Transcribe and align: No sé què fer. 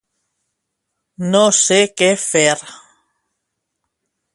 No 1.35 1.43
sé 1.59 1.79
què 2.03 2.09
fer. 2.25 2.49